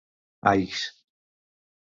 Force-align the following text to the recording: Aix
Aix 0.51 0.79